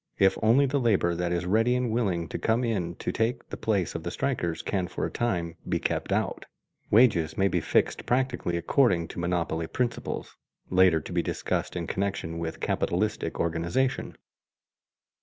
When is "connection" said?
11.85-12.39